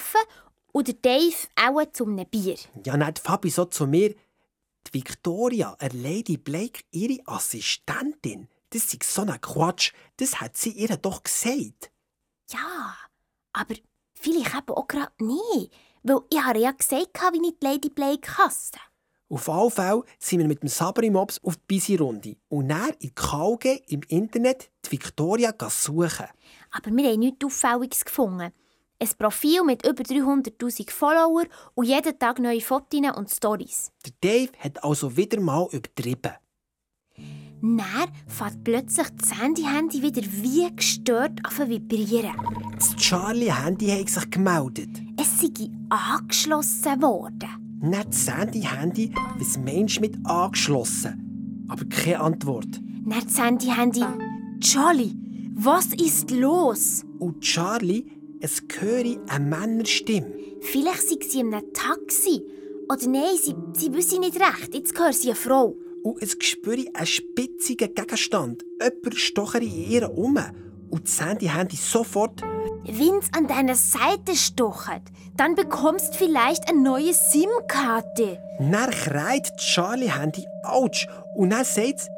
[0.70, 2.56] und der Dave auch zum Bier.
[2.84, 4.14] Ja, dann hat Fabi so zu mir,
[4.88, 10.70] die Victoria, eine Lady Blake, ihre Assistentin, das ist so ein Quatsch, das hat sie
[10.70, 11.90] ihr doch gesagt.
[12.50, 12.96] Ja,
[13.52, 13.74] aber
[14.14, 15.70] vielleicht eben auch gerade nie.
[16.02, 18.72] Weil ich habe ja gesagt, wie ich die Lady Blake hasse.
[19.30, 23.14] Auf alle Fälle sind wir mit dem Sabri Mobs auf die Bisi-Runde und dann in
[23.14, 26.26] KG im Internet die Victoria suchen.
[26.70, 28.52] Aber wir haben nichts Auffälliges gefunden.
[29.00, 31.44] Ein Profil mit über 300'000 Follower
[31.74, 33.92] und jeden Tag neue Fotos und Stories.
[34.04, 36.32] Der Dave hat also wieder mal übertrieben.
[37.60, 42.32] Dann fährt plötzlich das Handy-Handy wieder wie gestört zu vibrieren.
[42.74, 44.90] Das Charlie-Handy hat sich gemeldet.
[45.16, 47.78] Es sei angeschlossen worden.
[47.80, 51.66] Nicht das Handy-Handy, was meinst du mit angeschlossen?
[51.68, 52.80] Aber keine Antwort.
[53.04, 54.04] Dann das Handy-Handy.
[54.60, 55.14] Charlie,
[55.54, 57.04] was ist los?
[57.20, 60.32] Und Charlie, es höre eine Männerstimme.
[60.60, 62.42] Vielleicht sei sie in einem Taxi.
[62.90, 64.74] Oder nein, sie, sie wissen nicht recht.
[64.74, 65.76] Jetzt hört sie eine Frau.
[66.02, 68.64] Und es spüre einen spitzigen Gegenstand.
[68.80, 70.38] Jemand stochere in ihr um.
[70.90, 72.40] Und das Handy-Handy sofort.
[72.84, 75.02] Wenn es an deiner Seite stochert,
[75.36, 78.38] dann bekommst vielleicht eine neue SIM-Karte.
[78.58, 82.08] Dann kreit das Charlie-Handy «Autsch!» und dann sagt es,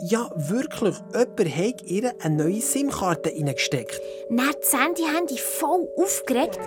[0.00, 4.00] ja wirklich, jemand hat ihr eine neue SIM-Karte reingesteckt.
[4.30, 6.60] Dann das Handy-Handy voll aufgeregt.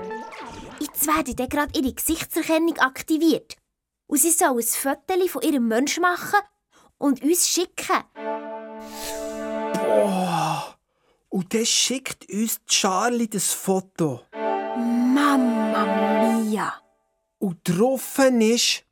[0.79, 3.55] Jetzt werde dann gerade ihre Gesichtserkennung aktiviert.
[4.07, 6.39] Und sie soll ein Foto von ihrem Mensch machen
[6.97, 8.03] und uns schicken.
[9.73, 10.75] Boah!
[11.29, 14.21] Und dann schickt uns Charlie das Foto.
[14.33, 16.73] Mamma mia!
[17.39, 18.83] Und drauf ist...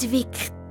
[0.00, 0.61] Die Victoria!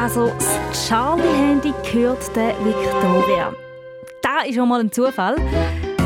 [0.00, 3.52] Also, das Charlie-Handy gehört der Victoria.
[4.22, 5.36] Das ist schon mal ein Zufall.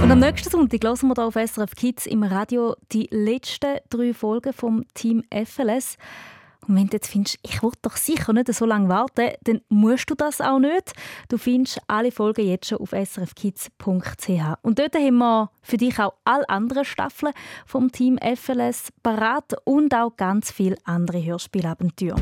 [0.02, 4.12] Und am nächsten Sonntag hören wir hier auf SRF Kids im Radio die letzten drei
[4.12, 5.96] Folgen vom Team FLS.
[6.68, 10.08] Und wenn du jetzt findest, ich will doch sicher nicht so lange warten, dann musst
[10.08, 10.92] du das auch nicht.
[11.28, 14.28] Du findest alle Folgen jetzt schon auf srfkids.ch.
[14.62, 17.32] Und dort haben wir für dich auch alle anderen Staffeln
[17.66, 22.16] vom Team FLS parat und auch ganz viele andere Hörspielabenteuer.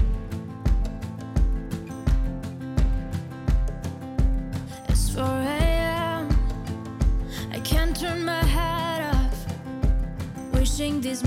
[4.89, 6.29] It's 4 a.m.
[7.53, 9.47] I can't turn my head off.
[10.53, 11.27] Wishing these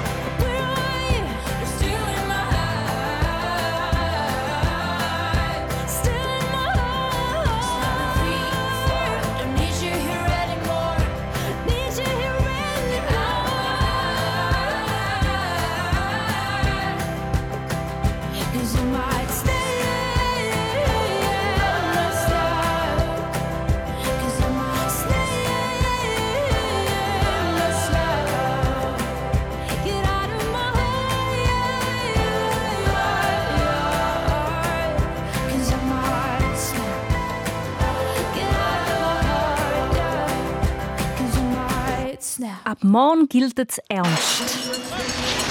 [42.71, 44.49] Ab morgen gilt es ernst.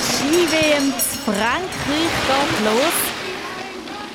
[0.08, 0.90] Ski-WM
[1.26, 1.68] Frankreich
[2.26, 2.94] geht los.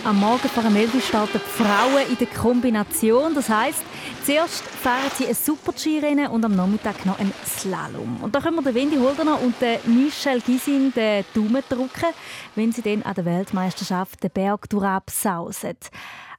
[0.05, 3.35] Am Morgen vor dem 11 starten die Frauen in der Kombination.
[3.35, 3.83] Das heisst,
[4.25, 8.23] zuerst fahren sie ein Super-Ski-Rennen und am Nachmittag noch ein Slalom.
[8.23, 12.09] Und da können wir den Wendy Holdener und den Michel Gisin den Daumen drücken,
[12.55, 15.77] wenn sie dann an der Weltmeisterschaft den Berg durchsausen.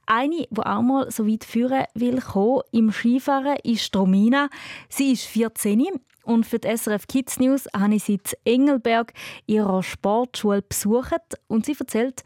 [0.05, 4.49] Eine, die auch mal so weit führen will kommen, im Skifahren ist Romina.
[4.89, 9.13] Sie ist 14 und für die SRF Kids News habe ich sie in Engelberg
[9.45, 12.23] ihrer Sportschule besucht und sie erzählt,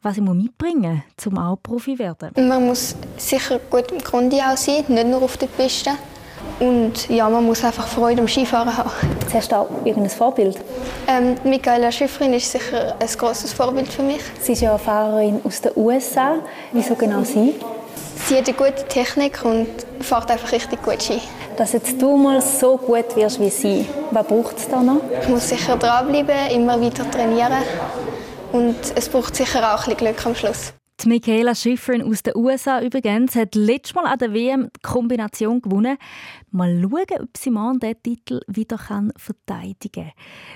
[0.00, 2.48] was ich mitbringen muss, um auch Profi zu werden.
[2.48, 5.90] Man muss sicher gut im Kondi auch sein, nicht nur auf der Piste.
[6.60, 8.90] Und ja, man muss einfach Freude am Skifahren haben.
[9.32, 10.58] Hast du auch irgendein Vorbild?
[11.08, 14.20] Ähm, Michaela Schifrin ist sicher ein grosses Vorbild für mich.
[14.40, 16.36] Sie ist ja eine Fahrerin aus den USA.
[16.72, 17.54] Wieso genau sie?
[18.26, 19.66] Sie hat eine gute Technik und
[20.00, 21.20] fährt einfach richtig gut Ski.
[21.56, 25.02] Dass jetzt du mal so gut wirst wie sie, was braucht es da noch?
[25.20, 27.62] Ich muss sicher dranbleiben, immer weiter trainieren.
[28.52, 30.72] Und es braucht sicher auch ein bisschen Glück am Schluss.
[31.02, 35.60] Die Michaela Schifrin aus den USA übrigens hat letztes Mal an der WM die Kombination
[35.60, 35.98] gewonnen.
[36.52, 40.12] Mal schauen, ob sie morgen diesen Titel wieder kann verteidigen kann.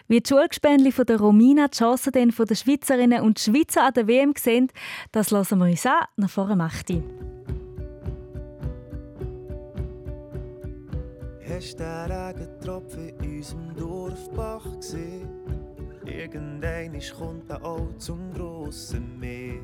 [0.06, 3.94] Wie die Schulgespendli von der Romina die Chancen dann von den Schweizerinnen und Schweizer an
[3.94, 4.68] der WM sehen,
[5.10, 6.90] das hören wir uns an, nach vorne macht
[11.56, 14.66] Den Regentropfen in unserem Dorfbach?
[16.04, 19.62] Irgendein kommt er auch zum grossen Meer.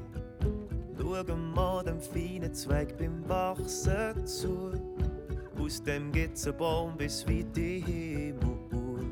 [0.99, 4.73] Schau mal dem feinen Zweig beim Wachsen zu.
[5.61, 9.05] Aus dem gibt's einen Baum bis in den Himmel.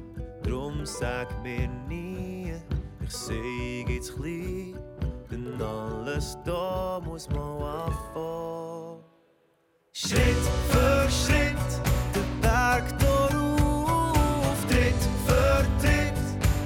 [0.43, 2.55] Drum sag mir nie,
[3.05, 4.75] ich seh jetzt klein.
[5.31, 9.05] Denn alles da muss man anfangen.
[9.93, 11.51] Schritt für Schritt,
[12.51, 16.19] den Berg darauf, Tritt für Tritt,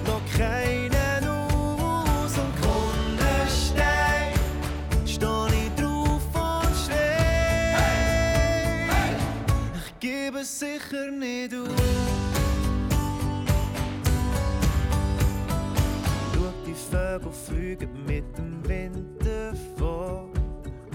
[0.06, 4.34] noch keinen aus und Kunde Stein,
[5.06, 8.16] steh ich drauf und schrei.
[9.76, 11.68] Ich gebe es sicher nicht auf.
[16.34, 20.30] Schau, die Vögel fliegen mit dem Wind davon.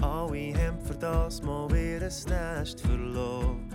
[0.00, 3.69] Alle haben für das mal ihr Nest verloren.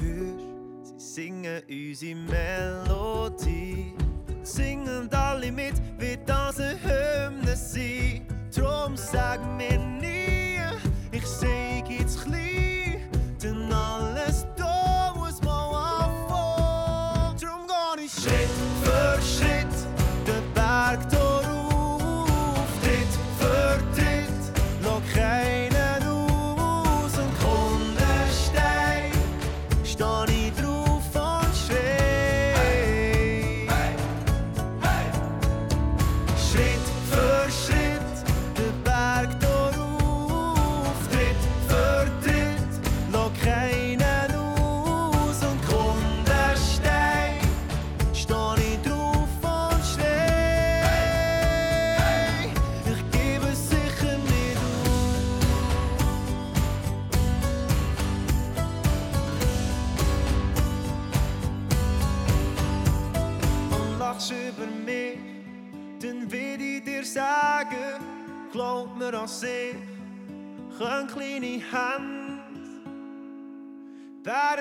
[0.00, 3.94] Hörst, sie singen unsere Melodie.
[4.42, 8.03] Singen alle mit, wie das eine Hymne sein.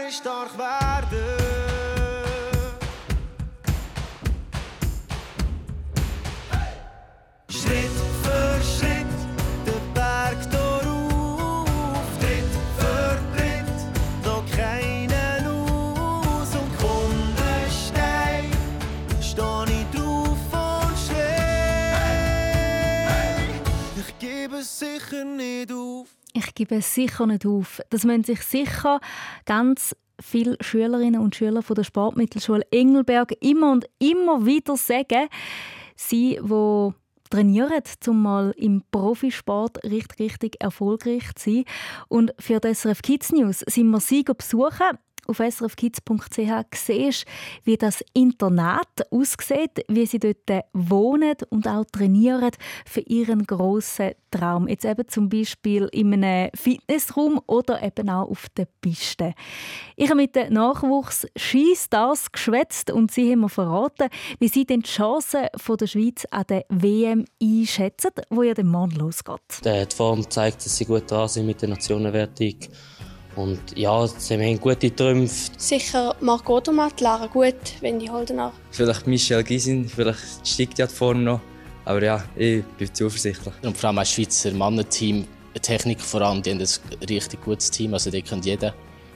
[0.08, 1.43] is toch waardig.
[26.74, 27.82] Ich gebe es sicher nicht auf.
[27.92, 29.00] Das müssen sich sicher
[29.46, 35.30] ganz viele Schülerinnen und Schüler von der Sportmittelschule Engelberg immer und immer wieder sagen.
[35.96, 36.90] Sie, die
[37.30, 41.66] trainieren, um mal im Profisport richtig, richtig erfolgreich zu sein.
[42.08, 44.98] Und für die SRF Kids News sind wir sie besuchen.
[45.28, 47.26] Auf srfkids.ch siehst
[47.64, 52.52] wie das Internat aussieht, wie sie dort wohnen und auch trainieren
[52.86, 54.68] für ihren grossen Traum.
[54.68, 59.34] Jetzt eben zum Beispiel in einem Fitnessraum oder eben auch auf der Piste.
[59.96, 64.10] Ich habe mit den Nachwuchs-Skistars geschwätzt und sie haben mir verraten,
[64.40, 65.48] wie sie die Chancen
[65.80, 69.40] der Schweiz an der WM einschätzen, wo ja der Mann losgeht.
[69.64, 72.56] Die Form zeigt, dass sie gut dran sind mit der Nationenwertung.
[73.36, 75.52] Und ja, sie haben gute Trümpfe.
[75.58, 78.52] Sicher Marco Odermatt, Lara Gut, Wendy Holdener.
[78.72, 81.42] Vielleicht Michel Gysin, vielleicht steigt ja vorne noch.
[81.86, 83.54] Aber ja, ich bin zuversichtlich.
[83.64, 87.94] Und vor allem als Schweizer Mannenteam, die Technik voran, die haben ein richtig gutes Team.
[87.94, 88.74] Also die können jeder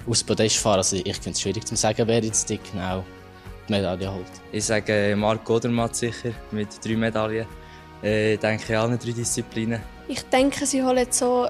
[0.07, 0.77] aufs Podest fahren.
[0.77, 3.03] Also ich finde es schwierig zu sagen, wer jetzt die genau
[3.67, 4.25] die Medaille holt.
[4.51, 7.45] Ich sage Marc Odermatt sicher mit drei Medaillen.
[8.03, 9.81] Äh, Ich denke in allen drei Disziplinen.
[10.07, 11.47] Ich denke, sie holen so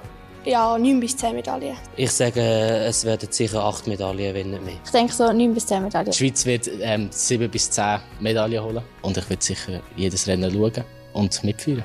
[0.48, 1.76] ja, 9 bis 10 Medaillen.
[1.96, 4.76] Ich sage, es werden sicher acht Medaillen, wenn nicht mehr.
[4.84, 6.12] Ich denke so 9 bis 10 Medaillen.
[6.12, 8.84] Die Schweiz wird ähm, 7 bis 10 Medaillen holen.
[9.02, 10.84] Und ich werde sicher jedes Rennen schauen
[11.14, 11.84] und mitführen.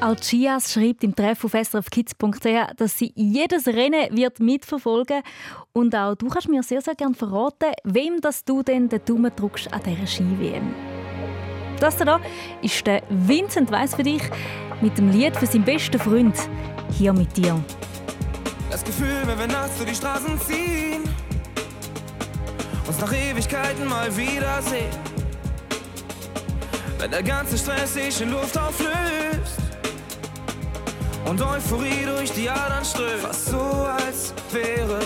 [0.00, 5.22] Alcias schreibt im Treff auf srfkids.ch, dass sie jedes Rennen wird mitverfolgen
[5.72, 9.32] und auch du kannst mir sehr, sehr gerne verraten, wem das du denn den Daumen
[9.34, 10.74] drückst an dieser Ski-WM.
[11.80, 12.20] Das hier
[12.60, 14.22] ist der Vincent Weiss für dich
[14.80, 16.36] mit dem Lied für seinen besten Freund
[16.92, 17.62] hier mit dir.
[18.70, 21.02] Das Gefühl, wenn wir nachts durch die Straßen ziehen,
[22.86, 24.90] uns nach Ewigkeiten mal wiedersehen.
[26.98, 29.58] Wenn der ganze Stress sich in Luft auflöst
[31.28, 33.20] und Euphorie durch die Adern strömt.
[33.20, 35.00] Fast so, als wäre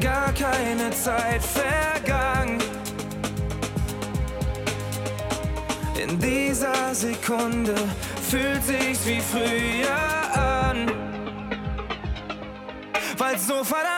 [0.00, 2.58] gar keine Zeit vergangen.
[6.00, 7.74] In dieser Sekunde
[8.34, 10.90] fühlt sich's wie früher an.
[13.16, 13.93] Weil's so verdammt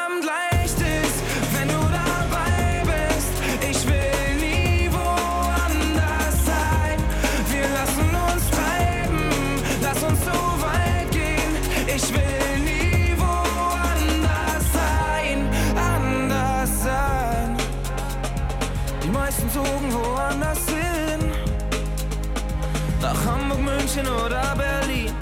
[23.97, 25.13] München oder Berlin.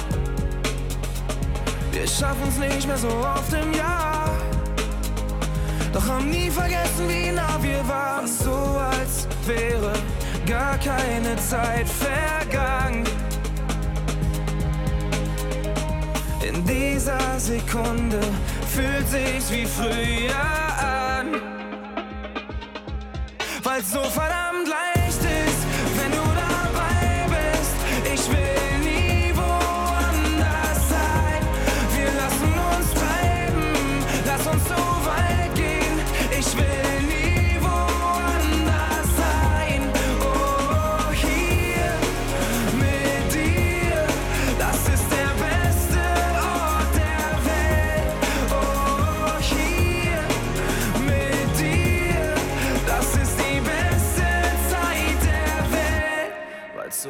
[1.93, 4.31] Wir schaffen's nicht mehr so oft im Jahr.
[5.93, 8.27] Doch haben nie vergessen, wie nah wir waren.
[8.27, 9.93] So als wäre
[10.47, 13.05] gar keine Zeit vergangen.
[16.43, 18.21] In dieser Sekunde
[18.75, 20.35] fühlt sich's wie früher
[20.83, 21.41] an.
[23.63, 24.44] Weil's so verdammt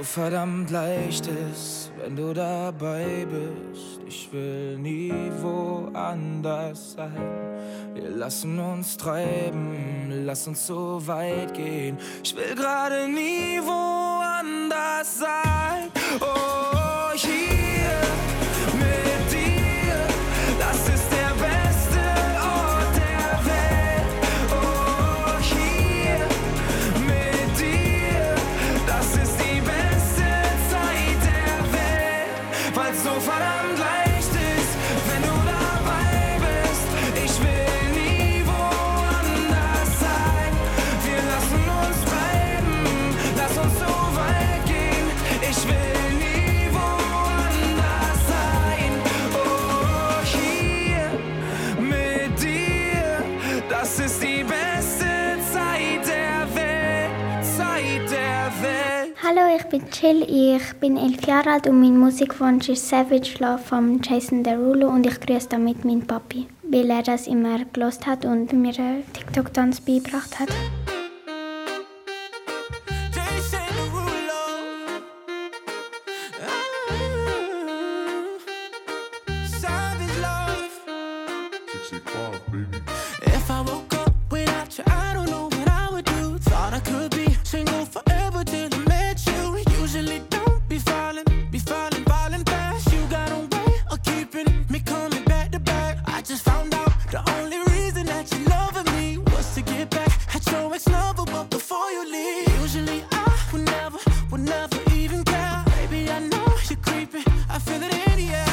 [0.05, 4.01] verdammt leicht ist, wenn du dabei bist.
[4.07, 7.61] Ich will nie woanders sein.
[7.95, 11.99] Wir lassen uns treiben, lass uns so weit gehen.
[12.23, 15.91] Ich will gerade nie woanders sein.
[16.21, 17.54] Oh, hier
[59.75, 64.45] bin Jill, ich bin elf Jahre alt und mein Musikwunsch ist Savage Love von Jason
[64.45, 68.79] Derulo und ich grüße damit meinen Papi, weil er das immer gelost hat und mir
[68.79, 70.51] einen TikTok-Tanz beigebracht hat.
[106.83, 108.45] Creeping, I feel it in the air.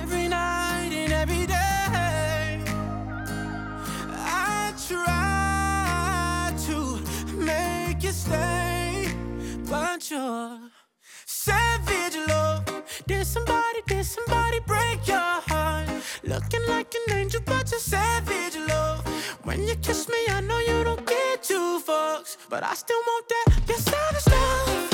[0.00, 2.62] Every night and every day,
[4.10, 6.76] I try to
[7.36, 9.14] make you stay,
[9.68, 10.60] but you're
[11.26, 12.64] savage love.
[13.06, 15.88] Did somebody, did somebody break your heart?
[16.22, 19.06] Looking like an angel, but you're savage love.
[19.42, 23.28] When you kiss me, I know you don't get two fucks, but I still want
[23.28, 23.68] that.
[23.68, 24.93] You're savage love.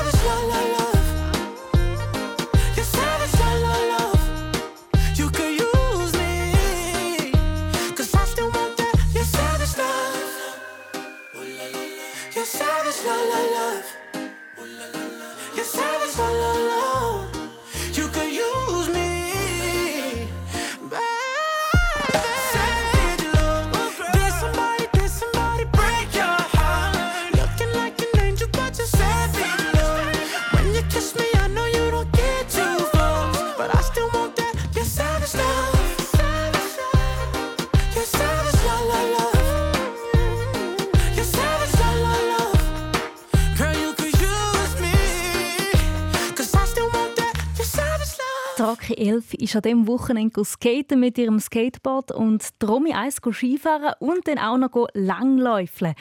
[49.41, 54.57] ist an diesem Wochenende skaten mit ihrem Skateboard und Romy 1 Skifahren und dann auch
[54.57, 55.95] noch langläufeln.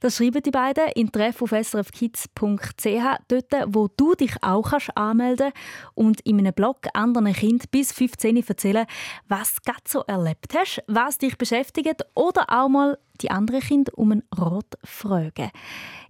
[0.00, 2.86] Das schreiben die beiden in treff auf srfkids.ch,
[3.28, 5.52] dort, wo du dich auch kannst anmelden
[5.94, 8.86] und in einem Blog anderen Kindern bis 15 erzählen,
[9.28, 13.92] was du gerade so erlebt hast, was dich beschäftigt oder auch mal die anderen Kinder
[13.96, 15.50] um einen Rat fragen.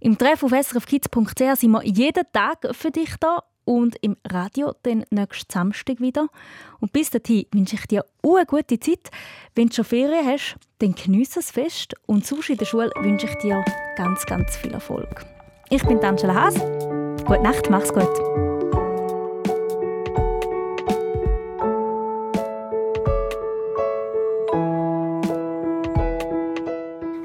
[0.00, 5.04] Im Treff auf srfkids.ch sind wir jeden Tag für dich da und im Radio dann
[5.10, 6.28] nächsten Samstag wieder.
[6.80, 9.10] Und bis dahin wünsche ich dir eine gute Zeit.
[9.54, 11.94] Wenn du schon Ferien hast, dann geniesse es fest.
[12.06, 13.64] Und sonst in der Schule wünsche ich dir
[13.96, 15.24] ganz, ganz viel Erfolg.
[15.70, 16.54] Ich bin Angela Haas.
[17.24, 18.10] Gute Nacht, mach's gut.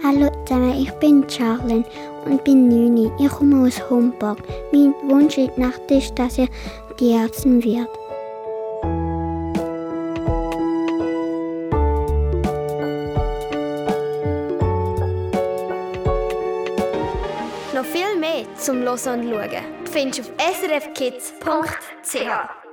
[0.04, 1.84] Hallo zusammen, ich bin Charlene
[2.30, 3.12] und bin Nini.
[3.20, 4.38] Ich komme aus Homburg.
[4.72, 6.50] Mein Wunsch in Nacht ist, dass ich
[7.00, 7.88] die Ärzte werde.
[17.74, 19.50] Noch viel mehr zum Los und Schauen
[19.86, 20.30] findest du auf
[20.62, 22.67] srfkids.ch.